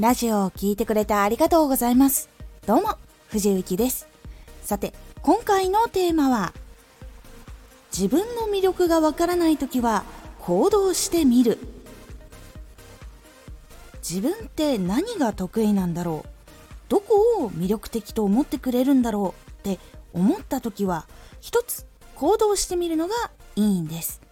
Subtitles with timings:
[0.00, 2.30] ラジオを聴いてくれてありがとうございます。
[2.66, 2.96] どうも、
[3.28, 4.08] 藤幸です。
[4.62, 6.54] さて、今回のテーマは、
[7.94, 10.04] 自分の魅力がわからないときは
[10.38, 11.58] 行動してみる。
[13.96, 16.28] 自分って何が得意なんだろう
[16.88, 19.78] どこを魅力的と思ってくれるんだろうって
[20.14, 21.06] 思った時は
[21.42, 23.14] 一つ行動してみるのが
[23.54, 24.22] いいんです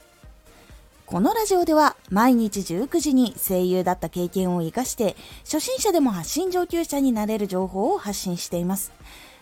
[1.09, 8.93] このラジオでは毎日19時に声優だった経験を活かして初心者でも発信上級者になれる情報を発信しています。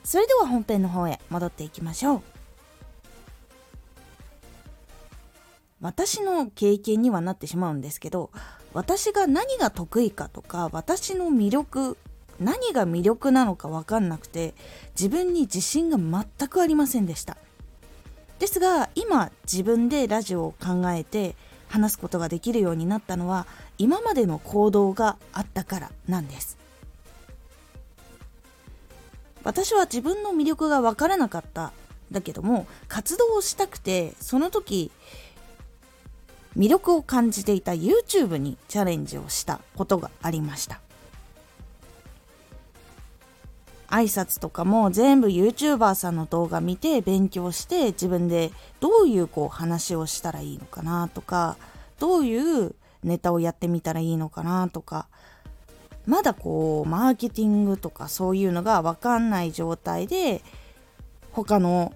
[0.04, 2.22] それでは本編の方へ戻っていきましょう。
[5.80, 8.30] 私の経験にはなってしまうんですけど
[8.72, 11.98] 私が何が得意かとか私の魅力
[12.38, 14.54] 何が魅力なのか分かんなくて
[14.92, 17.36] 自分に自信が全くありませんでした
[18.38, 21.34] ですが今自分でラジオを考えて
[21.68, 23.46] 話すことができるようになったのは
[23.78, 26.58] 今までの行動があったからなんです。
[29.44, 31.72] 私は自分の魅力が分からなかった
[32.10, 34.90] だけども活動をしたくてその時
[36.56, 40.80] 魅力を感じていた YouTube にチャレンジをしたことがありました。
[43.96, 51.56] 挨拶とかも全部 YouTuber さんの動画見て勉強して自分でどういうこう話をしたらいいのかなとか
[51.98, 52.74] どういう
[53.04, 55.06] ネタをやってみたらいいのかなとか
[56.04, 60.42] まだこうマーケティングとかそういうのが分かんない状態で
[61.32, 61.94] 他の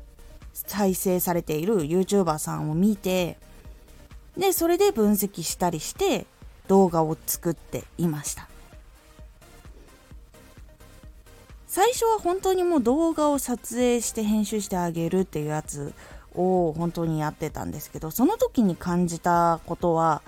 [0.54, 3.36] 再生されている YouTuber さんを見て
[4.38, 6.26] でそれで分析したりして
[6.66, 8.49] 動画を作っていました。
[11.70, 15.94] 最初は本当にもう動画を撮影して編集してあげるっていうやつ
[16.34, 20.20] を本当にやってたんですけどその時に感じたことは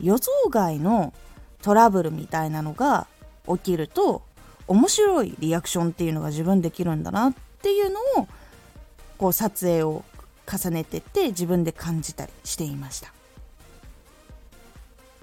[0.00, 1.12] 予想外の
[1.60, 3.08] トラブルみたいなのが
[3.46, 4.22] 起きると
[4.68, 8.28] 面白いリアクションっていうのが自分できるんだなっていうのを
[9.18, 10.02] こう撮影を
[10.50, 13.15] 重ねてって自分で感じたりしていました。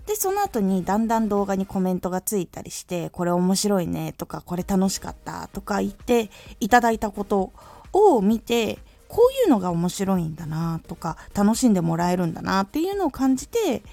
[0.06, 7.54] でその後にだんだん動画にコメントがついたりしてこれ面白いねとかこれ楽しかったとか言っていただいたこと
[7.94, 13.84] を見てこういうのが面白いんだなとか楽しんでもらえるんだなっていうのを感じて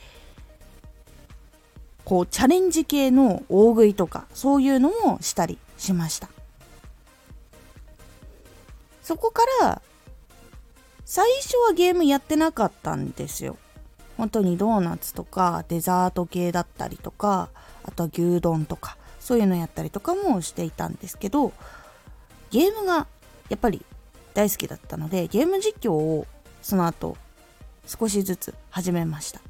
[2.05, 6.29] こうチャレンジ系の大食いとかそういうのもしたりしました。
[9.03, 9.83] そこから
[11.05, 13.57] 最初はゲームやってなかったんですよ。
[14.21, 17.49] 本当にドーナツとかデザート系だったりとか
[17.83, 21.55] あとは牛丼とかそういうのやったりとかもしていたんですけど
[22.51, 23.07] ゲームが
[23.49, 23.83] やっぱり
[24.35, 26.27] 大好きだったのでゲーム実況を
[26.61, 27.17] その後
[27.87, 29.41] 少しずつ始めました。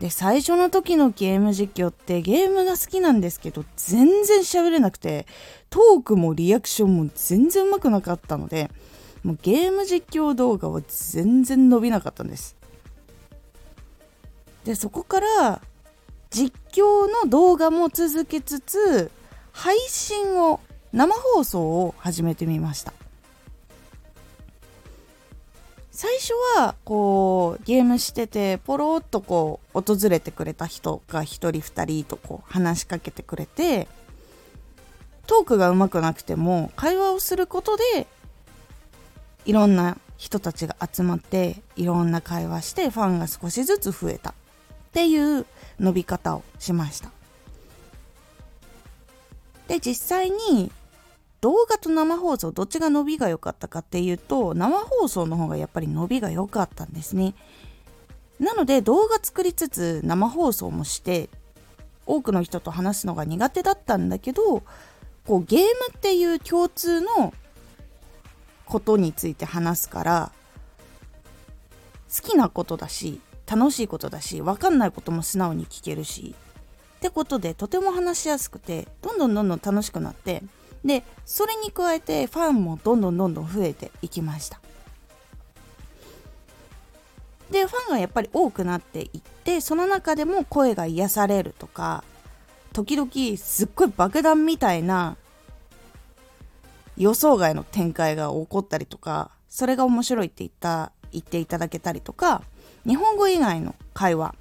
[0.00, 5.26] で最初の時のゲーム実況ってゲームが好きなんですけど全然喋れなくて
[5.68, 8.70] トークもリアクションも全然うまくなかったので
[9.22, 12.57] もうゲーム実況動画は全然伸びなかったんです。
[14.68, 15.62] でそこから
[16.28, 19.10] 実況の動画も続けつつ
[19.50, 20.60] 配信を
[20.92, 22.92] 生放送を始めてみました。
[25.90, 33.88] 最初はこうゲームしててポロッとこう訪れてくれた人が1人2人とこう話しかけてくれて
[35.26, 38.06] トークがうまくなくても会話をすることで
[39.46, 44.34] いろんな人たちが集まっていろんな会話してファンが少しずつ増えた。
[44.88, 45.46] っていう
[45.78, 47.10] 伸び方をしました。
[49.68, 50.72] で実際に
[51.40, 57.34] 動画と生放送どっちが伸びが良かったかっていうと生放送の方がやっぱり伸びが良かったんですね。
[58.40, 61.28] なので動画作りつつ生放送もして
[62.06, 64.62] 多くの人と話すのが苦手だったんだけど
[65.26, 67.34] こうゲームっていう共通の
[68.64, 70.32] ことについて話すから
[72.14, 73.20] 好きなことだし
[73.50, 76.34] 楽しいことだし分かんないことも素直に聞けるし。
[76.98, 80.42] ってことでとても話しやすくてどんどんどんどん楽しくなって
[80.84, 84.60] でそれに加えてファンもどんどんどんどん増えていきました。
[87.50, 92.04] でファンがやっぱり多くなっていってその中でも声が癒されるとか
[92.72, 95.16] 時々すっごい爆弾みたいな
[96.96, 102.42] 予想外の展開が起こったりとかそれが面白いって言った言っていただけたりとか
[102.86, 104.34] 日本語以外の会話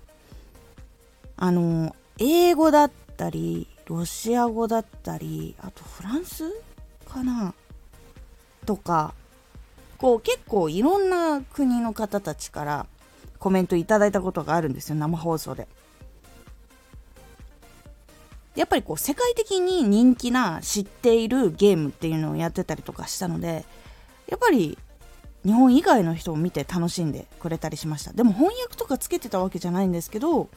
[1.36, 6.52] あの英語だったりロシア語だったりあとフランス
[7.08, 7.54] かな？
[8.66, 9.14] とか
[9.98, 12.86] こう結構いろんな国の方たちから
[13.40, 15.68] コメントいただいたことがあるんですよ生放送で。
[18.56, 23.64] やっぱりこう世界的に人気な知っているゲームっていうのをやってたりとかしたので
[24.28, 24.80] やっぱり
[25.48, 28.12] 日本以外の人を見て楽しんでくれたりしました。
[28.12, 30.50] でも翻訳とかつけてたわけじゃないんですけど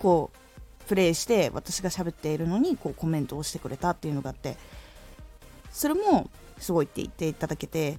[0.00, 4.56] こうプレイして私が喋っているのにこうコメントをしてくれたっていうのがあって
[5.70, 6.28] それも
[6.58, 7.98] すごいって言っていただけて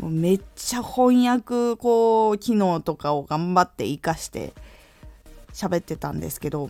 [0.00, 4.54] もうめっちゃ翻訳こう機能とかを頑張って活かして
[5.52, 6.68] 喋ってたんですけど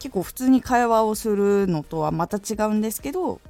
[0.00, 3.40] 結構普通に会話をするのとはまた違うんですけど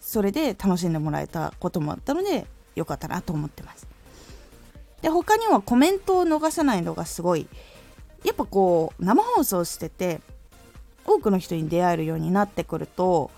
[0.00, 3.86] それで楽しんでもらえたこともあったので良かったなと思ってます。
[5.02, 7.46] で他にはコメントを逃さないのがすごい
[8.24, 10.20] やっぱこう生放送してて
[11.04, 13.30] 多くの人に出会えるようになってくると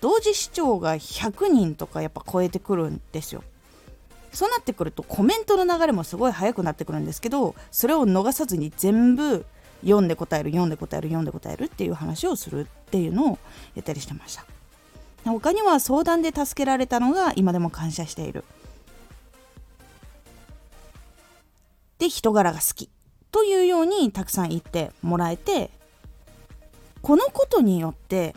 [0.00, 3.42] 同時視聴が100人とかやっぱ超えてくるんですよ。
[4.32, 9.46] そうなってくるとコメントの流れもすごい速くなってくるんですけどそれを逃さずに全部
[9.80, 13.38] 読んで答える読んで答える読んで答えるっていう話をするっていうのを
[13.74, 14.44] やったりしてました。
[15.24, 18.44] 他には相談で助けられたのが今でも感謝している。
[21.98, 22.90] で人柄が好き
[23.32, 25.70] というようにたくさん言ってもらえて
[27.02, 28.34] このことによって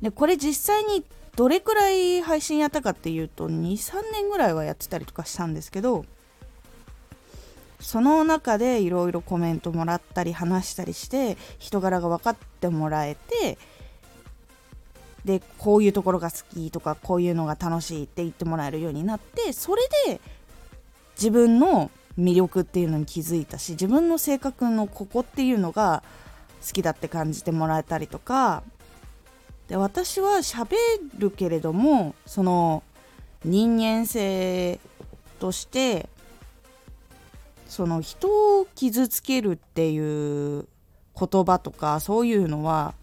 [0.00, 1.04] でこれ実際に
[1.36, 6.04] どれくらい配信やったかっていうと23年ぐらいはやってたりとかしたんですけど
[7.80, 13.58] その中でいろいろコメントもらったり話したりして人柄が分かってもらえて
[15.24, 20.20] でこういうところが好きとかこういうのが楽しいって言ってもらえるようになってそれで
[21.16, 26.02] 自分の魅力っていうのに気づいたし自分の性格のここっていうのが
[26.66, 28.62] 好きだって感じてもらえたりとか
[29.68, 30.74] で私は喋
[31.16, 32.82] るけれどもその
[33.44, 34.80] 人間性
[35.38, 36.08] として
[37.68, 40.66] その人を傷つけるっていう
[41.18, 42.94] 言葉とかそういうのは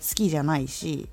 [0.00, 1.08] 好きじゃないし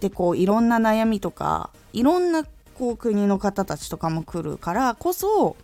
[0.00, 2.44] でこういろんな悩みとかいろんな
[2.80, 5.54] こう国の方たちとかも来るからこそ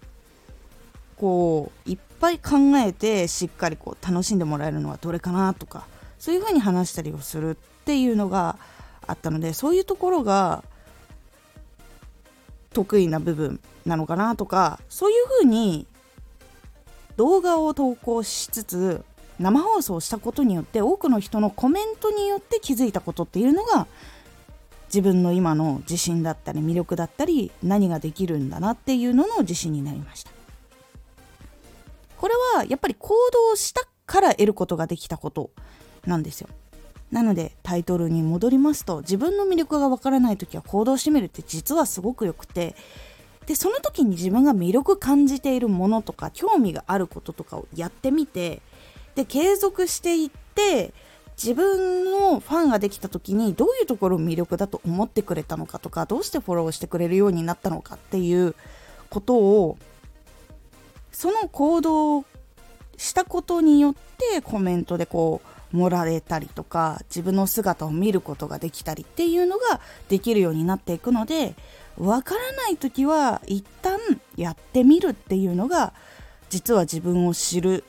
[1.17, 5.87] こういっぱい考えてしっかりこう楽しんでもらえるのはどれかなとか
[6.19, 7.55] そういうふうに話したりをするっ
[7.87, 8.59] ていうのが
[9.07, 10.63] あったのでそういうところが
[12.75, 15.87] 得意な部分なのかなとかそういうふうに
[17.17, 19.03] 動画を投稿しつつ
[19.41, 23.87] 生放送したことによって多くの人のコメントによって気づいたことっていうのが
[24.97, 30.31] 自分の今の自信だったり魅力だったり何ができるんだなっていうのの自信になりました。
[32.17, 35.51] これはやっぱり行動したから得ることができたこと
[36.07, 36.49] なんですよ。
[37.13, 42.75] なのでタイトルに戻りますと自分の魅力がわからない時は行動してみるって実はすごくよくて
[43.45, 48.63] でその時に自分が魅力感じているものとか興味があることとかをやってみて
[49.15, 50.95] で継続していって
[51.37, 58.55] 自分のファンができた時にどういうところを魅力だと思ってくれたのかとかどうしてフォローしてくれるようになったのかっていう
[59.11, 59.79] ことを
[61.13, 62.25] その行動
[62.97, 65.43] したことによってコメントでこ
[65.73, 71.55] う盛られたりとか自分の姿を見ることができたりっていうのができるようになっていくので
[71.99, 73.99] わからない時は一旦
[74.37, 75.93] やってみるっていうのが
[76.49, 77.85] 実は自分を知る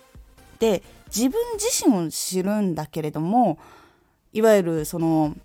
[0.59, 3.57] で自分自身を知るんだけれども
[4.33, 5.35] いわゆるその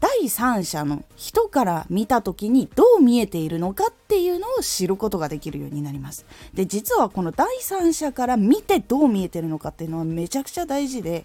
[0.00, 6.26] 第三者の人から見た時にどう見えているのかっていうのを知ることができるようになります。
[6.54, 11.24] で実はこの第三者から見てどう見えてるのかっていうのはめちゃくちゃ大事で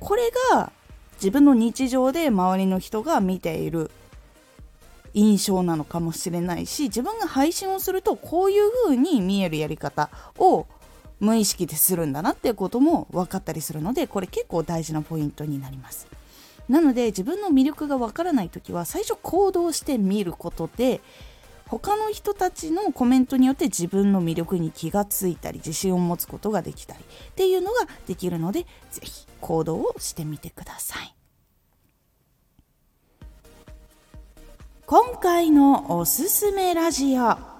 [0.00, 0.72] これが
[1.16, 3.90] 自分の日常で周りの人が見ている
[5.14, 10.66] 印象なのかもしれないし自分が配信をするとこういう風に見えるやり方を
[11.22, 16.08] 無意識でするんだなっていうことも分かったりするのでこれ結構大事なポイントになります。
[16.68, 21.00] なので自分の魅力がわからない時は最初行動してみることで
[21.66, 31.14] 他の人たちのコメントによって自分の魅力に気がついたり自信を持つことができたりっていうのができるので是非行動をしてみてください
[34.86, 37.51] 今回のおすすめラジオ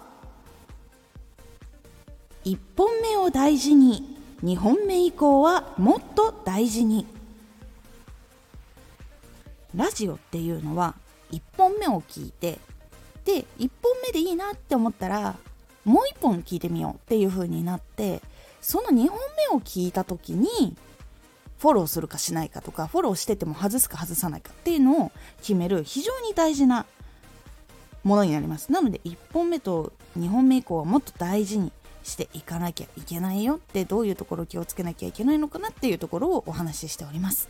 [2.45, 7.07] 1本目を大事に2本目以降はもっと大事に。
[9.75, 10.95] ラジオっていうのは
[11.31, 12.59] 1本目を聞いて
[13.25, 15.37] で1本目でいいなって思ったら
[15.85, 18.21] もう1本聞いてみようっていう風になって
[18.61, 19.19] その2本
[19.51, 20.77] 目を聞いた時に
[21.59, 26.87] フォローするかしないかとかフォローしてても外すか外さないかっていうのを決める非常に大事な
[28.05, 28.73] ものになります。
[28.73, 31.73] なので1本目と2本目以降はもっと大事に
[32.03, 37.49] していかなきゃいけないよってどういうところ気をつけなきゃいけないのかなっていうところをお話ししております。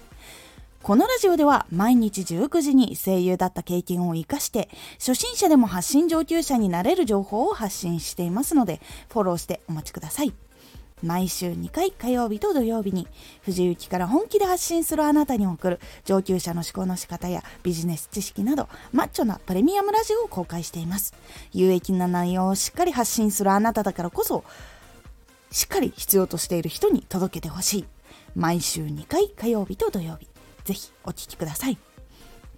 [0.82, 4.68] このラジオでは毎日19時に声優だった経験を生かして
[4.98, 10.32] 初心者でも発信上級者になれる情報を発信していますのでフォローしてお待ちください。
[11.02, 13.08] 毎週2回火曜日と土曜日に
[13.42, 21.14] 藤雪から本気で発信するあなたに送る上級者の思考の仕方やビジネス知識などマッチョなプレミアムラジオを公開しています。
[21.52, 24.44] 有益な内容をしっかり発信するあなただからこそ
[25.50, 27.84] しっかり必要としている人に届けてほしい。
[28.34, 30.28] 毎週2回火曜日と土曜日。
[30.64, 31.91] ぜひお聴きください。